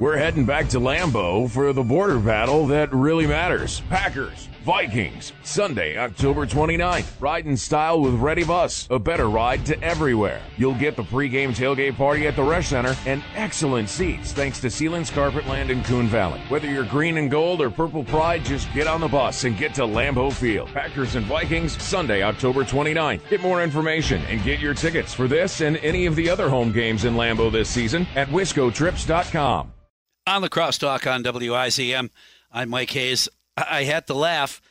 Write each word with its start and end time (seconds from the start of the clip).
We're 0.00 0.16
heading 0.16 0.46
back 0.46 0.70
to 0.70 0.80
Lambeau 0.80 1.50
for 1.50 1.74
the 1.74 1.82
border 1.82 2.18
battle 2.18 2.66
that 2.68 2.90
really 2.90 3.26
matters. 3.26 3.82
Packers, 3.90 4.48
Vikings, 4.64 5.34
Sunday, 5.42 5.98
October 5.98 6.46
29th. 6.46 7.20
Ride 7.20 7.44
in 7.44 7.54
style 7.54 8.00
with 8.00 8.14
Ready 8.14 8.42
Bus, 8.42 8.88
a 8.88 8.98
better 8.98 9.28
ride 9.28 9.66
to 9.66 9.78
everywhere. 9.82 10.40
You'll 10.56 10.72
get 10.74 10.96
the 10.96 11.02
pregame 11.02 11.50
tailgate 11.50 11.98
party 11.98 12.26
at 12.26 12.34
the 12.34 12.40
Resch 12.40 12.68
Center 12.68 12.96
and 13.04 13.22
excellent 13.36 13.90
seats 13.90 14.32
thanks 14.32 14.58
to 14.62 14.68
Sealands 14.68 15.12
Carpetland 15.12 15.68
in 15.68 15.84
Coon 15.84 16.06
Valley. 16.06 16.40
Whether 16.48 16.70
you're 16.70 16.84
green 16.84 17.18
and 17.18 17.30
gold 17.30 17.60
or 17.60 17.68
purple 17.68 18.02
pride, 18.02 18.42
just 18.42 18.72
get 18.72 18.86
on 18.86 19.02
the 19.02 19.08
bus 19.08 19.44
and 19.44 19.58
get 19.58 19.74
to 19.74 19.82
Lambeau 19.82 20.32
Field. 20.32 20.70
Packers 20.72 21.14
and 21.14 21.26
Vikings, 21.26 21.80
Sunday, 21.82 22.22
October 22.22 22.64
29th. 22.64 23.28
Get 23.28 23.42
more 23.42 23.62
information 23.62 24.22
and 24.30 24.42
get 24.44 24.60
your 24.60 24.72
tickets 24.72 25.12
for 25.12 25.28
this 25.28 25.60
and 25.60 25.76
any 25.82 26.06
of 26.06 26.16
the 26.16 26.30
other 26.30 26.48
home 26.48 26.72
games 26.72 27.04
in 27.04 27.16
Lambeau 27.16 27.52
this 27.52 27.68
season 27.68 28.06
at 28.16 28.28
wiscotrips.com. 28.28 29.74
On 30.30 30.42
the 30.42 30.48
crosstalk 30.48 31.12
on 31.12 31.24
WIZM, 31.24 32.08
I'm 32.52 32.68
Mike 32.68 32.90
Hayes. 32.90 33.28
I 33.56 33.82
had 33.82 34.06
to 34.06 34.14
laugh 34.14 34.62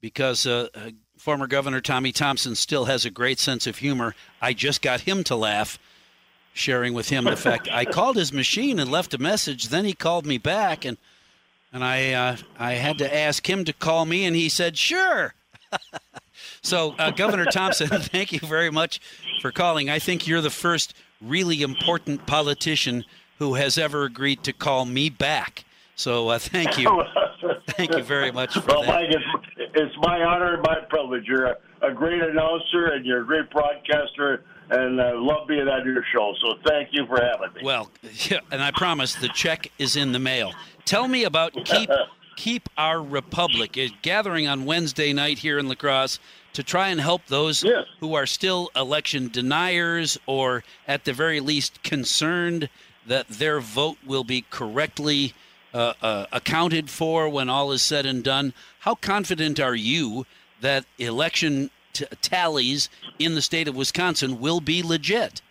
because 0.00 0.44
uh, 0.44 0.66
uh, 0.74 0.90
former 1.16 1.46
Governor 1.46 1.80
Tommy 1.80 2.10
Thompson 2.10 2.56
still 2.56 2.86
has 2.86 3.04
a 3.04 3.10
great 3.10 3.38
sense 3.38 3.68
of 3.68 3.76
humor. 3.78 4.16
I 4.42 4.54
just 4.54 4.82
got 4.82 5.02
him 5.02 5.22
to 5.24 5.36
laugh, 5.36 5.78
sharing 6.52 6.94
with 6.94 7.10
him 7.10 7.26
the 7.26 7.36
fact 7.36 7.68
I 7.70 7.84
called 7.84 8.16
his 8.16 8.32
machine 8.32 8.80
and 8.80 8.90
left 8.90 9.14
a 9.14 9.18
message. 9.18 9.68
Then 9.68 9.84
he 9.84 9.92
called 9.92 10.26
me 10.26 10.36
back, 10.36 10.84
and 10.84 10.98
and 11.72 11.84
I 11.84 12.12
uh, 12.12 12.36
I 12.58 12.72
had 12.72 12.98
to 12.98 13.16
ask 13.16 13.48
him 13.48 13.64
to 13.66 13.72
call 13.72 14.04
me, 14.04 14.24
and 14.24 14.34
he 14.34 14.48
said 14.48 14.76
sure. 14.76 15.32
so, 16.60 16.96
uh, 16.98 17.12
Governor 17.12 17.44
Thompson, 17.44 17.86
thank 18.00 18.32
you 18.32 18.40
very 18.40 18.72
much 18.72 19.00
for 19.42 19.52
calling. 19.52 19.88
I 19.88 20.00
think 20.00 20.26
you're 20.26 20.40
the 20.40 20.50
first 20.50 20.92
really 21.20 21.62
important 21.62 22.26
politician 22.26 23.04
who 23.38 23.54
has 23.54 23.78
ever 23.78 24.04
agreed 24.04 24.42
to 24.44 24.52
call 24.52 24.84
me 24.84 25.08
back. 25.08 25.64
So 25.94 26.28
uh, 26.28 26.38
thank 26.38 26.78
you. 26.78 27.04
thank 27.68 27.92
you 27.94 28.02
very 28.02 28.30
much 28.30 28.54
for 28.54 28.64
well, 28.68 28.82
that. 28.82 28.88
Mike, 28.88 29.08
it's, 29.10 29.70
it's 29.74 29.94
my 30.02 30.22
honor 30.22 30.54
and 30.54 30.62
my 30.62 30.76
privilege. 30.88 31.24
You're 31.26 31.46
a, 31.46 31.56
a 31.82 31.92
great 31.92 32.22
announcer 32.22 32.86
and 32.92 33.04
you're 33.04 33.22
a 33.22 33.26
great 33.26 33.50
broadcaster, 33.50 34.44
and 34.70 35.00
I 35.00 35.12
love 35.12 35.48
being 35.48 35.66
on 35.66 35.84
your 35.84 36.04
show. 36.12 36.34
So 36.40 36.54
thank 36.66 36.90
you 36.92 37.04
for 37.06 37.20
having 37.20 37.52
me. 37.54 37.62
Well, 37.64 37.90
yeah, 38.30 38.40
and 38.52 38.62
I 38.62 38.70
promise 38.70 39.16
the 39.16 39.28
check 39.28 39.72
is 39.78 39.96
in 39.96 40.12
the 40.12 40.20
mail. 40.20 40.52
Tell 40.84 41.08
me 41.08 41.24
about 41.24 41.52
keep 41.64 41.90
keep 42.36 42.68
our 42.78 43.02
republic 43.02 43.76
is 43.76 43.90
gathering 44.02 44.46
on 44.46 44.64
Wednesday 44.64 45.12
night 45.12 45.38
here 45.38 45.58
in 45.58 45.68
La 45.68 45.74
Crosse 45.74 46.20
to 46.52 46.62
try 46.62 46.88
and 46.88 47.00
help 47.00 47.26
those 47.26 47.64
Yes. 47.64 47.84
who 47.98 48.14
are 48.14 48.26
still 48.26 48.70
election 48.76 49.28
deniers 49.28 50.16
or 50.26 50.62
at 50.86 51.04
the 51.04 51.12
very 51.12 51.40
least 51.40 51.82
concerned 51.82 52.68
that 53.06 53.28
their 53.28 53.60
vote 53.60 53.98
will 54.06 54.24
be 54.24 54.44
correctly 54.50 55.34
uh, 55.74 55.92
uh, 56.02 56.26
accounted 56.32 56.90
for 56.90 57.28
when 57.28 57.48
all 57.48 57.72
is 57.72 57.82
said 57.82 58.06
and 58.06 58.24
done. 58.24 58.54
How 58.80 58.94
confident 58.94 59.60
are 59.60 59.74
you 59.74 60.26
that 60.60 60.84
election 60.98 61.70
t- 61.92 62.06
tallies 62.22 62.88
in 63.18 63.34
the 63.34 63.42
state 63.42 63.68
of 63.68 63.76
Wisconsin 63.76 64.40
will 64.40 64.60
be 64.60 64.82
legit? 64.82 65.42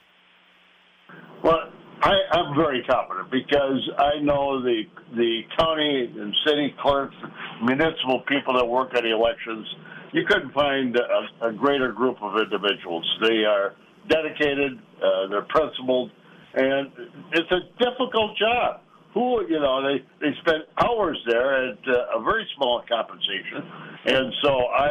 Well, 1.43 1.71
I, 2.01 2.13
I'm 2.31 2.55
very 2.55 2.83
confident 2.83 3.31
because 3.31 3.89
I 3.97 4.19
know 4.21 4.61
the 4.61 4.83
the 5.15 5.41
county 5.57 6.11
and 6.19 6.35
city 6.45 6.75
clerks, 6.81 7.15
municipal 7.63 8.23
people 8.27 8.55
that 8.55 8.65
work 8.65 8.93
at 8.95 9.05
elections. 9.05 9.67
You 10.13 10.25
couldn't 10.25 10.53
find 10.53 10.95
a, 10.97 11.47
a 11.47 11.53
greater 11.53 11.91
group 11.91 12.17
of 12.21 12.35
individuals. 12.37 13.05
They 13.21 13.45
are 13.45 13.75
dedicated, 14.09 14.79
uh, 14.97 15.27
they're 15.29 15.43
principled, 15.43 16.11
and 16.57 16.91
it's 17.33 17.51
a 17.51 17.61
difficult 17.77 18.35
job. 18.37 18.81
Who 19.13 19.47
you 19.47 19.59
know 19.59 19.81
they 19.81 20.03
they 20.19 20.35
spend 20.41 20.63
hours 20.77 21.17
there 21.27 21.69
at 21.69 21.77
uh, 21.87 22.19
a 22.19 22.23
very 22.23 22.45
small 22.55 22.83
compensation, 22.87 23.63
and 24.05 24.33
so 24.43 24.51
I 24.67 24.89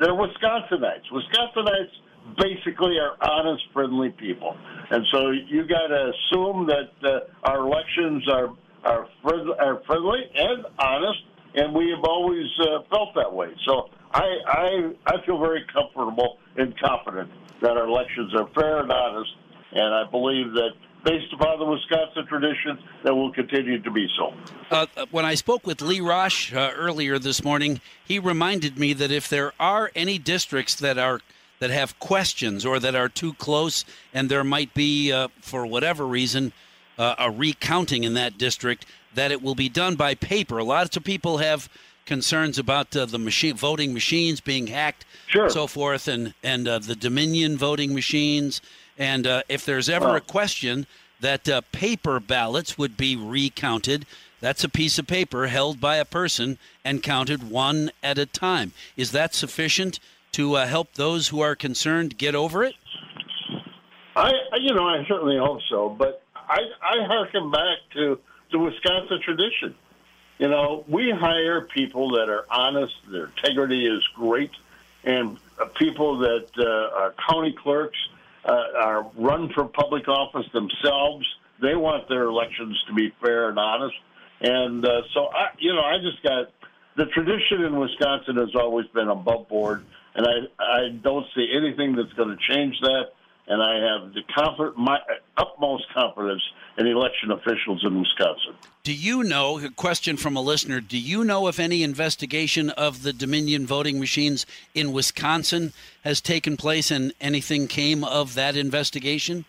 they're 0.00 0.14
Wisconsinites. 0.14 1.08
Wisconsinites 1.10 1.92
basically 2.38 2.98
are 2.98 3.16
honest, 3.20 3.62
friendly 3.72 4.10
people, 4.10 4.56
and 4.90 5.04
so 5.12 5.30
you 5.30 5.66
got 5.66 5.88
to 5.88 6.12
assume 6.12 6.68
that 6.68 6.92
uh, 7.04 7.50
our 7.50 7.66
elections 7.66 8.28
are 8.28 8.54
are, 8.84 9.08
friend, 9.22 9.48
are 9.60 9.82
friendly 9.86 10.20
and 10.34 10.64
honest, 10.78 11.20
and 11.54 11.74
we 11.74 11.90
have 11.94 12.04
always 12.04 12.46
uh, 12.60 12.82
felt 12.90 13.14
that 13.14 13.32
way. 13.32 13.48
So 13.66 13.90
I, 14.12 14.26
I 14.46 14.92
I 15.06 15.26
feel 15.26 15.38
very 15.38 15.64
comfortable 15.72 16.38
and 16.56 16.74
confident 16.80 17.30
that 17.60 17.76
our 17.76 17.86
elections 17.86 18.34
are 18.34 18.48
fair 18.54 18.78
and 18.80 18.92
honest, 18.92 19.30
and 19.72 19.94
I 19.94 20.04
believe 20.10 20.52
that 20.52 20.70
based 21.04 21.32
upon 21.32 21.58
the 21.58 21.64
Wisconsin 21.64 22.26
tradition, 22.26 22.78
that 23.04 23.14
will 23.14 23.32
continue 23.32 23.80
to 23.82 23.90
be 23.90 24.06
so. 24.16 24.32
Uh, 24.70 24.86
when 25.10 25.24
I 25.24 25.34
spoke 25.34 25.66
with 25.66 25.82
Lee 25.82 26.00
Rasch 26.00 26.52
uh, 26.54 26.70
earlier 26.76 27.18
this 27.18 27.42
morning, 27.42 27.80
he 28.04 28.18
reminded 28.18 28.78
me 28.78 28.92
that 28.92 29.10
if 29.10 29.28
there 29.28 29.52
are 29.58 29.90
any 29.94 30.18
districts 30.18 30.74
that 30.76 30.98
are 30.98 31.20
that 31.58 31.70
have 31.70 31.96
questions 32.00 32.66
or 32.66 32.80
that 32.80 32.96
are 32.96 33.08
too 33.08 33.34
close, 33.34 33.84
and 34.12 34.28
there 34.28 34.42
might 34.42 34.74
be, 34.74 35.12
uh, 35.12 35.28
for 35.40 35.64
whatever 35.64 36.04
reason, 36.04 36.52
uh, 36.98 37.14
a 37.20 37.30
recounting 37.30 38.02
in 38.02 38.14
that 38.14 38.36
district, 38.36 38.84
that 39.14 39.30
it 39.30 39.40
will 39.40 39.54
be 39.54 39.68
done 39.68 39.94
by 39.94 40.12
paper. 40.12 40.58
A 40.58 40.64
lot 40.64 40.96
of 40.96 41.04
people 41.04 41.38
have 41.38 41.68
concerns 42.04 42.58
about 42.58 42.96
uh, 42.96 43.06
the 43.06 43.18
machine 43.18 43.56
voting 43.56 43.94
machines 43.94 44.40
being 44.40 44.66
hacked, 44.66 45.04
Sure. 45.28 45.48
so 45.48 45.66
forth, 45.68 46.08
and 46.08 46.34
and 46.42 46.66
uh, 46.66 46.80
the 46.80 46.96
Dominion 46.96 47.56
voting 47.56 47.94
machines. 47.94 48.60
And 49.02 49.26
uh, 49.26 49.42
if 49.48 49.66
there's 49.66 49.88
ever 49.88 50.06
Well- 50.06 50.14
a 50.14 50.20
question 50.20 50.86
that 51.18 51.48
uh, 51.48 51.60
paper 51.72 52.20
ballots 52.20 52.78
would 52.78 52.96
be 52.96 53.16
recounted, 53.16 54.06
that's 54.40 54.62
a 54.62 54.68
piece 54.68 54.96
of 54.96 55.08
paper 55.08 55.48
held 55.48 55.80
by 55.80 55.96
a 55.96 56.04
person 56.04 56.56
and 56.84 57.02
counted 57.02 57.50
one 57.50 57.90
at 58.00 58.16
a 58.16 58.26
time. 58.26 58.72
Is 58.96 59.10
that 59.10 59.34
sufficient 59.34 59.98
to 60.32 60.54
uh, 60.54 60.66
help 60.66 60.94
those 60.94 61.28
who 61.28 61.40
are 61.40 61.56
concerned 61.56 62.16
get 62.16 62.36
over 62.36 62.62
it? 62.62 62.76
I, 64.14 64.30
you 64.60 64.72
know, 64.72 64.86
I 64.86 65.04
certainly 65.08 65.36
hope 65.36 65.62
so, 65.68 65.88
but 65.88 66.22
I, 66.36 66.60
I 66.80 67.04
harken 67.04 67.50
back 67.50 67.78
to 67.94 68.20
the 68.52 68.58
Wisconsin 68.58 69.20
tradition. 69.20 69.74
You 70.38 70.48
know, 70.48 70.84
we 70.86 71.10
hire 71.10 71.62
people 71.62 72.10
that 72.12 72.28
are 72.28 72.46
honest, 72.50 72.94
their 73.10 73.26
integrity 73.26 73.84
is 73.84 74.06
great, 74.14 74.52
and 75.02 75.38
uh, 75.60 75.64
people 75.66 76.18
that 76.18 76.48
uh, 76.56 77.00
are 77.00 77.14
county 77.28 77.52
clerks, 77.52 77.98
are 78.50 79.10
run 79.16 79.50
for 79.54 79.64
public 79.66 80.08
office 80.08 80.46
themselves. 80.52 81.26
They 81.60 81.74
want 81.74 82.08
their 82.08 82.24
elections 82.24 82.82
to 82.88 82.94
be 82.94 83.12
fair 83.22 83.48
and 83.48 83.58
honest, 83.58 83.94
and 84.40 84.84
uh, 84.84 85.02
so 85.14 85.26
I, 85.26 85.48
you 85.58 85.72
know, 85.72 85.82
I 85.82 85.98
just 85.98 86.22
got 86.22 86.50
the 86.96 87.06
tradition 87.06 87.62
in 87.64 87.78
Wisconsin 87.78 88.36
has 88.36 88.54
always 88.54 88.86
been 88.88 89.08
above 89.08 89.48
board, 89.48 89.84
and 90.14 90.26
I 90.26 90.62
I 90.62 90.88
don't 90.88 91.26
see 91.34 91.48
anything 91.56 91.94
that's 91.94 92.12
going 92.14 92.36
to 92.36 92.52
change 92.52 92.74
that. 92.82 93.12
And 93.48 93.60
I 93.60 93.74
have 93.74 94.14
the 94.14 94.22
comfort, 94.34 94.78
my 94.78 95.00
utmost 95.36 95.84
confidence 95.92 96.42
in 96.78 96.86
election 96.86 97.32
officials 97.32 97.84
in 97.84 97.98
Wisconsin. 97.98 98.54
Do 98.84 98.92
you 98.92 99.24
know, 99.24 99.58
a 99.58 99.70
question 99.70 100.16
from 100.16 100.36
a 100.36 100.40
listener, 100.40 100.80
do 100.80 100.96
you 100.96 101.24
know 101.24 101.48
if 101.48 101.58
any 101.58 101.82
investigation 101.82 102.70
of 102.70 103.02
the 103.02 103.12
Dominion 103.12 103.66
voting 103.66 103.98
machines 103.98 104.46
in 104.74 104.92
Wisconsin 104.92 105.72
has 106.04 106.20
taken 106.20 106.56
place 106.56 106.90
and 106.90 107.12
anything 107.20 107.66
came 107.66 108.04
of 108.04 108.34
that 108.34 108.56
investigation? 108.56 109.44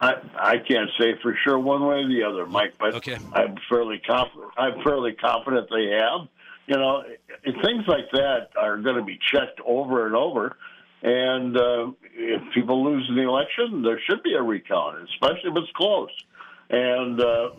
I 0.00 0.14
I 0.38 0.58
can't 0.58 0.90
say 0.98 1.14
for 1.22 1.36
sure 1.44 1.58
one 1.58 1.86
way 1.86 2.02
or 2.02 2.08
the 2.08 2.22
other, 2.24 2.46
Mike, 2.46 2.74
but 2.78 2.94
Okay. 2.94 3.18
I'm 3.32 3.56
fairly 3.68 3.98
confident. 3.98 4.52
I'm 4.56 4.82
fairly 4.82 5.12
confident 5.12 5.68
they 5.70 5.96
have. 5.96 6.28
You 6.66 6.76
know, 6.76 7.04
things 7.62 7.84
like 7.86 8.10
that 8.12 8.48
are 8.56 8.76
going 8.78 8.96
to 8.96 9.02
be 9.02 9.18
checked 9.32 9.60
over 9.64 10.06
and 10.06 10.16
over. 10.16 10.56
And 11.04 11.54
uh, 11.54 11.90
if 12.16 12.40
people 12.54 12.82
lose 12.82 13.04
in 13.10 13.14
the 13.16 13.28
election, 13.28 13.82
there 13.82 14.00
should 14.08 14.22
be 14.22 14.32
a 14.32 14.42
recount, 14.42 15.06
especially 15.12 15.50
if 15.50 15.56
it's 15.56 15.72
close. 15.76 16.08
And 16.70 17.20
uh, 17.20 17.50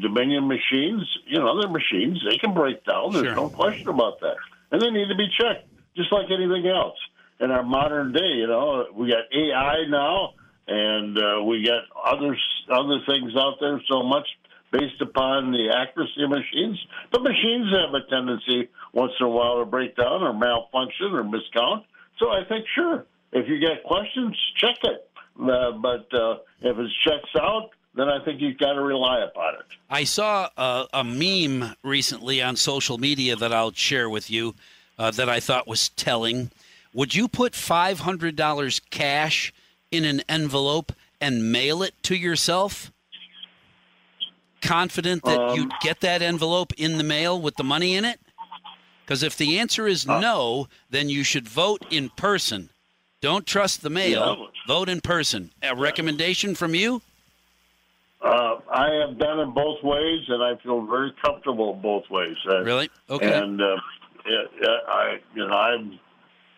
Dominion 0.00 0.46
machines, 0.46 1.02
you 1.26 1.40
know, 1.40 1.60
they're 1.60 1.68
machines. 1.68 2.22
They 2.30 2.38
can 2.38 2.54
break 2.54 2.84
down. 2.84 3.12
There's 3.12 3.26
Sure. 3.26 3.34
no 3.34 3.48
question 3.50 3.88
about 3.90 4.20
that. 4.20 4.36
And 4.70 4.80
they 4.80 4.90
need 4.90 5.08
to 5.08 5.16
be 5.16 5.26
checked, 5.36 5.66
just 5.96 6.12
like 6.12 6.26
anything 6.30 6.68
else. 6.68 6.96
In 7.40 7.50
our 7.50 7.64
modern 7.64 8.12
day, 8.12 8.34
you 8.38 8.46
know, 8.46 8.86
we 8.94 9.10
got 9.10 9.24
AI 9.34 9.86
now, 9.90 10.30
and 10.68 11.18
uh, 11.18 11.42
we 11.42 11.64
got 11.66 11.82
other 12.06 12.36
other 12.70 13.00
things 13.04 13.32
out 13.36 13.54
there 13.60 13.82
so 13.90 14.04
much 14.04 14.28
based 14.70 15.00
upon 15.02 15.50
the 15.50 15.74
accuracy 15.76 16.22
of 16.22 16.30
machines. 16.30 16.78
But 17.10 17.24
machines 17.24 17.66
have 17.74 17.92
a 17.94 18.08
tendency 18.08 18.70
once 18.92 19.12
in 19.18 19.26
a 19.26 19.28
while 19.28 19.58
to 19.58 19.64
break 19.66 19.96
down 19.96 20.22
or 20.22 20.32
malfunction 20.32 21.12
or 21.12 21.24
miscount. 21.24 21.82
So 22.22 22.30
I 22.30 22.44
think 22.44 22.64
sure, 22.72 23.04
if 23.32 23.48
you 23.48 23.58
get 23.58 23.82
questions, 23.82 24.38
check 24.56 24.76
it. 24.84 25.10
Uh, 25.40 25.72
but 25.72 26.06
uh, 26.14 26.36
if 26.60 26.78
it 26.78 26.90
checks 27.04 27.30
out, 27.40 27.70
then 27.94 28.08
I 28.08 28.24
think 28.24 28.40
you've 28.40 28.58
got 28.58 28.74
to 28.74 28.80
rely 28.80 29.24
upon 29.24 29.54
it. 29.56 29.66
I 29.90 30.04
saw 30.04 30.48
a, 30.56 30.86
a 30.92 31.02
meme 31.02 31.74
recently 31.82 32.40
on 32.40 32.54
social 32.54 32.96
media 32.96 33.34
that 33.34 33.52
I'll 33.52 33.72
share 33.72 34.08
with 34.08 34.30
you 34.30 34.54
uh, 34.98 35.10
that 35.10 35.28
I 35.28 35.40
thought 35.40 35.66
was 35.66 35.88
telling. 35.88 36.52
Would 36.94 37.16
you 37.16 37.26
put 37.26 37.54
$500 37.54 38.80
cash 38.90 39.52
in 39.90 40.04
an 40.04 40.22
envelope 40.28 40.92
and 41.20 41.50
mail 41.50 41.82
it 41.82 41.94
to 42.04 42.14
yourself? 42.14 42.92
confident 44.60 45.24
that 45.24 45.40
Um, 45.40 45.56
you'd 45.56 45.72
get 45.80 46.00
that 46.02 46.22
envelope 46.22 46.72
in 46.74 46.96
the 46.96 47.02
mail 47.02 47.40
with 47.40 47.56
the 47.56 47.64
money 47.64 47.96
in 47.96 48.04
it? 48.04 48.20
Because 49.04 49.22
if 49.22 49.36
the 49.36 49.58
answer 49.58 49.86
is 49.86 50.08
Uh, 50.08 50.20
no, 50.20 50.68
then 50.90 51.08
you 51.08 51.24
should 51.24 51.48
vote 51.48 51.84
in 51.90 52.08
person. 52.10 52.70
Don't 53.20 53.46
trust 53.46 53.82
the 53.82 53.90
mail. 53.90 54.36
Yeah. 54.38 54.46
Vote 54.66 54.88
in 54.88 55.00
person. 55.00 55.50
A 55.62 55.74
recommendation 55.74 56.54
from 56.54 56.74
you? 56.74 57.02
Uh, 58.20 58.56
I 58.70 58.88
have 59.06 59.18
done 59.18 59.40
it 59.40 59.46
both 59.46 59.82
ways, 59.82 60.24
and 60.28 60.42
I 60.42 60.54
feel 60.62 60.80
very 60.86 61.12
comfortable 61.24 61.74
both 61.74 62.08
ways. 62.10 62.36
Uh, 62.48 62.62
Really? 62.62 62.88
Okay. 63.10 63.32
And 63.32 63.60
uh, 63.60 63.76
I, 64.88 65.20
you 65.34 65.46
know, 65.46 65.54
I'm, 65.54 65.98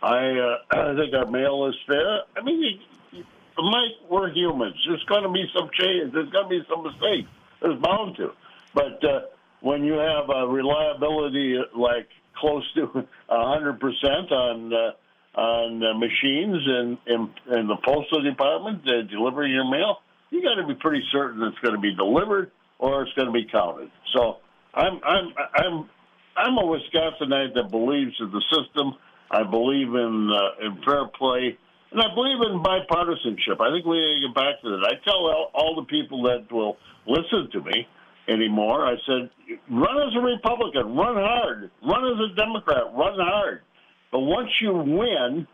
I, 0.02 0.38
uh, 0.38 0.56
I 0.70 0.94
think 0.96 1.14
our 1.14 1.26
mail 1.30 1.66
is 1.66 1.74
fair. 1.86 2.20
I 2.36 2.42
mean, 2.42 2.80
you, 3.12 3.24
Mike, 3.56 4.10
we're 4.10 4.30
humans. 4.30 4.74
There's 4.86 5.04
going 5.04 5.22
to 5.22 5.30
be 5.30 5.44
some 5.56 5.70
change. 5.78 6.12
There's 6.12 6.30
going 6.30 6.44
to 6.44 6.50
be 6.50 6.66
some 6.68 6.82
mistakes. 6.82 7.28
There's 7.62 7.80
bound 7.80 8.16
to. 8.16 8.32
But 8.74 9.02
uh, 9.04 9.20
when 9.60 9.84
you 9.84 9.94
have 9.94 10.28
a 10.28 10.46
reliability 10.46 11.58
like 11.74 12.08
close 12.36 12.64
to 12.74 13.06
hundred 13.28 13.80
percent 13.80 14.30
on 14.32 14.72
uh, 14.72 15.38
on 15.38 15.82
uh, 15.82 15.94
machines 15.98 16.62
and 16.66 16.98
in, 17.06 17.58
in 17.58 17.66
the 17.66 17.76
postal 17.84 18.22
department 18.22 18.82
uh, 18.86 19.02
delivering 19.10 19.52
your 19.52 19.68
mail, 19.68 19.98
you 20.30 20.42
got 20.42 20.54
to 20.60 20.66
be 20.66 20.74
pretty 20.74 21.02
certain 21.10 21.42
it's 21.42 21.58
going 21.58 21.74
to 21.74 21.80
be 21.80 21.94
delivered 21.94 22.52
or 22.78 23.02
it's 23.02 23.12
going 23.14 23.26
to 23.26 23.32
be 23.32 23.46
counted. 23.50 23.90
So 24.14 24.36
I'm 24.74 25.00
I'm 25.04 25.34
I'm 25.54 25.90
I'm 26.36 26.58
a 26.58 26.62
Wisconsinite 26.62 27.54
that 27.54 27.70
believes 27.70 28.14
in 28.20 28.30
the 28.30 28.42
system. 28.50 28.94
I 29.30 29.42
believe 29.42 29.88
in 29.88 30.30
uh, 30.30 30.66
in 30.66 30.82
fair 30.84 31.06
play, 31.18 31.58
and 31.90 32.00
I 32.00 32.14
believe 32.14 32.38
in 32.42 32.62
bipartisanship. 32.62 33.60
I 33.60 33.74
think 33.74 33.86
we 33.86 33.98
need 33.98 34.20
to 34.20 34.28
get 34.28 34.34
back 34.34 34.60
to 34.62 34.70
that. 34.70 34.86
I 34.86 35.04
tell 35.04 35.26
all, 35.26 35.50
all 35.54 35.74
the 35.76 35.86
people 35.86 36.22
that 36.24 36.50
will 36.52 36.76
listen 37.06 37.50
to 37.52 37.60
me 37.60 37.86
anymore. 38.28 38.86
I 38.86 38.94
said, 39.06 39.30
run 39.70 40.08
as 40.08 40.14
a 40.16 40.20
Republican, 40.20 40.96
run 40.96 41.16
hard, 41.16 41.70
run 41.82 42.04
as 42.04 42.32
a 42.32 42.34
Democrat, 42.36 42.84
run 42.94 43.18
hard. 43.18 43.62
But 44.10 44.20
once 44.20 44.50
you 44.60 44.72
win, 44.72 45.46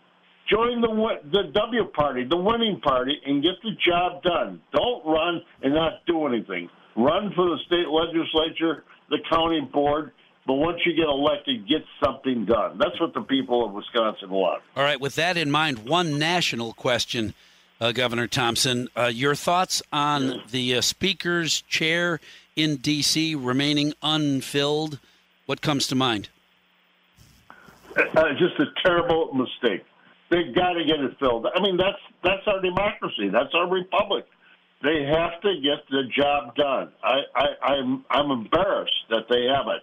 join 0.51 0.81
the 0.81 1.19
the 1.33 1.51
W 1.53 1.85
party, 1.95 2.25
the 2.25 2.37
winning 2.37 2.81
party, 2.81 3.19
and 3.25 3.43
get 3.43 3.55
the 3.63 3.71
job 3.87 4.23
done. 4.23 4.61
Don't 4.73 5.05
run 5.07 5.43
and 5.63 5.75
not 5.75 6.05
do 6.07 6.27
anything. 6.27 6.69
Run 6.97 7.33
for 7.35 7.47
the 7.47 7.59
state 7.67 7.89
legislature, 7.89 8.85
the 9.09 9.19
county 9.31 9.61
board, 9.73 10.13
but 10.47 10.55
once 10.55 10.81
you 10.85 10.95
get 10.95 11.07
elected, 11.07 11.69
get 11.69 11.83
something 12.05 12.45
done. 12.45 12.79
That's 12.79 12.99
what 13.01 13.15
the 13.15 13.23
people 13.23 13.65
of 13.65 13.73
Wisconsin 13.73 14.31
want. 14.31 14.63
All 14.77 14.83
right. 14.83 15.01
With 15.01 15.15
that 15.15 15.37
in 15.37 15.51
mind, 15.51 15.87
one 15.87 16.19
national 16.19 16.73
question, 16.73 17.35
uh, 17.81 17.93
Governor 17.93 18.27
Thompson. 18.27 18.89
Uh, 18.97 19.07
your 19.07 19.35
thoughts 19.35 19.83
on 19.93 20.43
the 20.51 20.77
uh, 20.77 20.81
Speaker's 20.81 21.63
chair 21.63 22.21
in 22.57 22.77
D.C. 22.77 23.35
remaining 23.35 23.93
unfilled? 24.03 24.99
What 25.47 25.61
comes 25.61 25.87
to 25.89 25.95
mind? 25.95 26.29
Uh, 27.97 28.33
just 28.39 28.59
a 28.61 28.67
terrible 28.85 29.33
mistake. 29.35 29.85
They've 30.31 30.55
got 30.55 30.75
to 30.75 30.85
get 30.85 31.01
it 31.01 31.19
filled. 31.19 31.47
I 31.53 31.61
mean, 31.61 31.77
that's 31.77 31.99
that's 32.23 32.47
our 32.47 32.61
democracy. 32.61 33.29
That's 33.31 33.53
our 33.55 33.69
republic. 33.69 34.27
They 34.83 35.03
have 35.03 35.41
to 35.43 35.55
get 35.61 35.87
the 35.91 36.05
job 36.17 36.55
done. 36.55 36.93
I, 37.03 37.21
I, 37.35 37.73
I'm 37.73 38.05
I'm 38.09 38.31
embarrassed 38.31 38.95
that 39.11 39.25
they 39.29 39.45
haven't. 39.45 39.83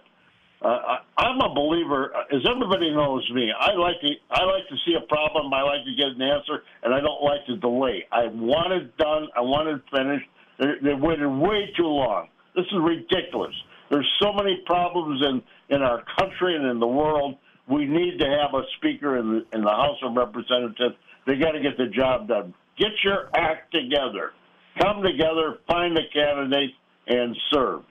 Uh, 0.60 0.66
I, 0.66 0.98
I'm 1.18 1.40
a 1.40 1.54
believer, 1.54 2.12
as 2.32 2.40
everybody 2.48 2.90
knows 2.90 3.30
me. 3.32 3.52
I 3.56 3.74
like 3.74 4.00
to 4.00 4.08
I 4.30 4.44
like 4.44 4.66
to 4.68 4.76
see 4.86 4.94
a 4.94 5.06
problem. 5.06 5.52
I 5.52 5.62
like 5.62 5.84
to 5.84 5.94
get 5.94 6.08
an 6.08 6.22
answer, 6.22 6.62
and 6.82 6.94
I 6.94 7.00
don't 7.00 7.22
like 7.22 7.46
to 7.46 7.56
delay. 7.56 8.06
I 8.10 8.26
want 8.26 8.72
it 8.72 8.96
done. 8.96 9.28
I 9.36 9.40
want 9.40 9.68
it 9.68 9.82
finished. 9.94 10.26
They, 10.58 10.88
they 10.88 10.94
waited 10.94 11.28
way 11.28 11.72
too 11.76 11.86
long. 11.86 12.28
This 12.58 12.66
is 12.72 12.78
ridiculous. 12.82 13.54
There's 13.88 14.10
so 14.20 14.32
many 14.32 14.60
problems 14.66 15.22
in 15.22 15.42
in 15.74 15.80
our 15.80 16.02
country 16.18 16.56
and 16.56 16.66
in 16.66 16.80
the 16.80 16.88
world. 16.88 17.36
We 17.68 17.86
need 17.86 18.18
to 18.18 18.26
have 18.26 18.52
a 18.52 18.62
speaker 18.76 19.16
in 19.16 19.28
the 19.28 19.56
in 19.56 19.62
the 19.62 19.70
House 19.70 19.98
of 20.02 20.16
Representatives. 20.16 20.96
They 21.24 21.36
got 21.36 21.52
to 21.52 21.60
get 21.60 21.76
the 21.76 21.86
job 21.86 22.26
done. 22.26 22.52
Get 22.76 22.90
your 23.04 23.30
act 23.36 23.72
together. 23.72 24.32
Come 24.80 25.04
together, 25.04 25.58
find 25.68 25.96
a 25.96 26.08
candidate, 26.12 26.70
and 27.06 27.36
serve. 27.52 27.82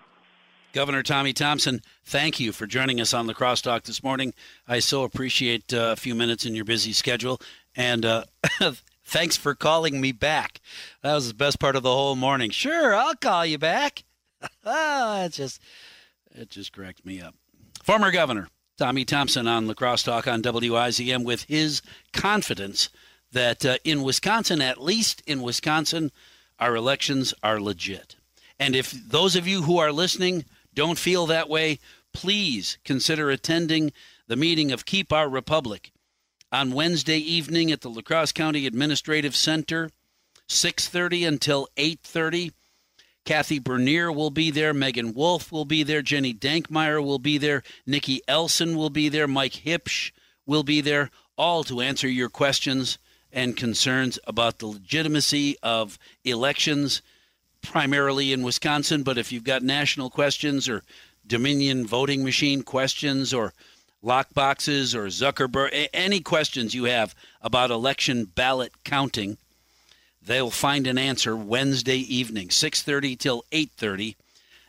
Governor 0.74 1.02
Tommy 1.02 1.32
Thompson, 1.32 1.82
thank 2.04 2.38
you 2.38 2.52
for 2.52 2.68
joining 2.68 3.00
us 3.00 3.14
on 3.14 3.26
the 3.26 3.34
Crosstalk 3.34 3.84
this 3.84 4.04
morning. 4.04 4.34
I 4.68 4.80
so 4.80 5.04
appreciate 5.04 5.74
uh, 5.74 5.94
a 5.94 5.96
few 5.96 6.14
minutes 6.14 6.46
in 6.46 6.56
your 6.56 6.66
busy 6.66 6.92
schedule, 6.92 7.40
and 7.74 8.04
uh, 8.04 8.26
thanks 9.06 9.38
for 9.38 9.56
calling 9.56 10.02
me 10.02 10.12
back. 10.12 10.60
That 11.04 11.16
was 11.16 11.30
the 11.30 11.34
best 11.34 11.58
part 11.58 11.78
of 11.78 11.84
the 11.84 11.94
whole 11.94 12.18
morning. 12.18 12.52
Sure, 12.52 12.94
I'll 12.94 13.16
call 13.16 13.46
you 13.46 13.58
back. 13.58 14.04
it 14.66 15.32
just 15.32 15.62
it 16.32 16.50
just 16.50 16.72
cracked 16.72 17.06
me 17.06 17.22
up. 17.22 17.36
Former 17.84 18.12
Governor 18.12 18.48
Tommy 18.78 19.06
Thompson 19.06 19.48
on 19.48 19.68
La 19.68 19.74
Crosse 19.74 20.04
Talk 20.04 20.28
on 20.28 20.42
WIZM 20.42 21.24
with 21.24 21.44
his 21.44 21.82
confidence 22.14 22.90
that 23.32 23.66
uh, 23.66 23.78
in 23.84 24.04
Wisconsin, 24.04 24.62
at 24.62 24.82
least 24.82 25.24
in 25.26 25.42
Wisconsin, 25.42 26.12
our 26.60 26.76
elections 26.76 27.34
are 27.42 27.60
legit. 27.60 28.16
And 28.60 28.76
if 28.76 28.92
those 28.92 29.36
of 29.36 29.48
you 29.48 29.64
who 29.64 29.78
are 29.80 29.92
listening 29.92 30.46
don't 30.74 31.00
feel 31.00 31.26
that 31.26 31.50
way, 31.50 31.80
please 32.14 32.78
consider 32.84 33.30
attending 33.30 33.92
the 34.28 34.36
meeting 34.36 34.72
of 34.72 34.86
Keep 34.86 35.12
Our 35.12 35.28
Republic 35.28 35.92
on 36.52 36.72
Wednesday 36.72 37.18
evening 37.18 37.72
at 37.72 37.82
the 37.82 37.90
La 37.90 38.02
Crosse 38.02 38.32
County 38.32 38.68
Administrative 38.68 39.36
Center, 39.36 39.90
6:30 40.48 41.28
until 41.28 41.68
8:30. 41.78 42.54
Kathy 43.28 43.60
Bernier 43.60 44.10
will 44.10 44.30
be 44.30 44.52
there. 44.52 44.74
Meagan 44.74 45.14
Wolfe 45.14 45.52
will 45.52 45.66
be 45.66 45.84
there. 45.84 46.02
Ginny 46.02 46.34
Dankmeyer 46.34 47.04
will 47.04 47.20
be 47.20 47.38
there. 47.38 47.62
Nikki 47.86 48.22
Elsen 48.26 48.78
will 48.78 48.90
be 48.90 49.10
there. 49.10 49.28
Mike 49.28 49.64
Huebsch 49.66 50.14
will 50.46 50.64
be 50.64 50.80
there, 50.80 51.12
all 51.38 51.66
to 51.66 51.82
answer 51.82 52.08
your 52.08 52.30
questions 52.30 52.98
and 53.34 53.58
concerns 53.58 54.18
about 54.26 54.60
the 54.60 54.68
legitimacy 54.68 55.58
of 55.62 56.00
elections, 56.24 57.02
primarily 57.62 58.32
in 58.32 58.44
Wisconsin. 58.44 59.04
But 59.04 59.18
if 59.18 59.34
you've 59.34 59.44
got 59.44 59.62
national 59.62 60.10
questions 60.10 60.70
or 60.70 60.84
Dominion 61.28 61.86
voting 61.86 62.24
machine 62.24 62.62
questions 62.62 63.34
or 63.34 63.54
lockboxes 64.02 64.96
or 64.96 65.08
Zuckerberg, 65.08 65.90
any 65.94 66.22
questions 66.22 66.74
you 66.74 66.86
have 66.86 67.14
about 67.42 67.72
election 67.72 68.24
ballot 68.24 68.72
counting, 68.86 69.38
they'll 70.28 70.52
find 70.52 70.86
an 70.86 70.98
answer 70.98 71.36
Wednesday 71.36 71.98
evening, 71.98 72.50
6:30 72.50 73.18
till 73.18 73.44
8:30 73.52 74.16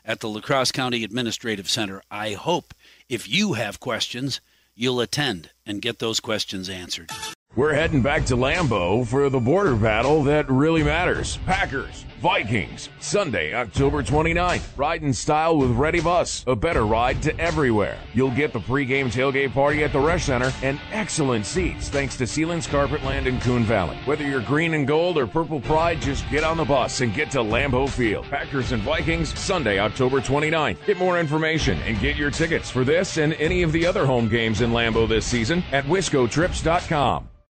at 0.05 0.21
the 0.21 0.29
La 0.29 0.41
Crosse 0.41 0.73
County 0.73 1.05
Administrative 1.05 1.69
Center. 1.69 2.03
I 2.11 2.33
hope 2.33 2.73
if 3.09 3.29
you 3.29 3.53
have 3.53 3.81
questions, 3.81 4.41
you'll 4.75 5.01
attend 5.01 5.51
and 5.67 5.83
get 5.83 5.99
those 5.99 6.21
questions 6.21 6.69
answered. 6.69 7.11
We're 7.59 7.75
heading 7.75 8.03
back 8.03 8.25
to 8.27 8.37
Lambeau 8.37 9.05
for 9.05 9.29
the 9.29 9.41
border 9.41 9.75
battle 9.75 10.23
that 10.23 10.49
really 10.49 10.85
matters. 10.85 11.39
Packers, 11.39 12.07
Vikings, 12.21 12.89
Sunday, 13.01 13.53
October 13.53 14.01
29th. 14.05 14.63
Ride 14.77 15.03
in 15.03 15.13
style 15.13 15.59
with 15.59 15.73
Ready 15.73 16.01
Bus, 16.01 16.45
a 16.47 16.55
better 16.55 16.87
ride 16.87 17.21
to 17.25 17.37
everywhere. 17.41 17.99
You'll 18.15 18.31
get 18.31 18.53
the 18.53 18.61
pregame 18.61 19.07
tailgate 19.07 19.53
party 19.53 19.83
at 19.83 19.93
the 19.93 19.99
Resch 19.99 20.27
Center 20.27 20.53
and 20.63 20.79
excellent 20.93 21.47
seats 21.47 21.89
thanks 21.89 22.17
to 22.19 22.27
Sealands 22.27 22.69
Carpetland 22.69 23.27
in 23.27 23.41
Coon 23.41 23.65
Valley. 23.65 23.97
Whether 24.05 24.23
you're 24.23 24.41
green 24.41 24.75
and 24.75 24.87
gold 24.87 25.19
or 25.19 25.27
purple 25.27 25.59
pride, 25.59 26.01
just 26.01 26.31
get 26.31 26.45
on 26.45 26.59
the 26.59 26.65
bus 26.65 27.01
and 27.01 27.13
get 27.13 27.29
to 27.33 27.39
Lambeau 27.39 27.89
Field. 27.89 28.27
Packers 28.27 28.71
and 28.71 28.85
Vikings, 28.85 29.37
Sunday, 29.37 29.81
October 29.81 30.21
29th. 30.21 30.87
Get 30.87 30.97
more 30.97 31.19
information 31.19 31.81
and 31.81 31.99
get 31.99 32.15
your 32.15 32.31
tickets 32.31 32.71
for 32.71 32.85
this 32.85 33.17
and 33.17 33.33
any 33.33 33.65
of 33.65 33.73
the 33.73 33.85
other 33.85 34.07
home 34.07 34.29
games 34.29 34.61
in 34.61 34.71
Lambeau 34.71 35.09
this 35.09 35.27
season 35.27 35.65
at 35.73 35.85
wiscotrips.com. 35.87 37.29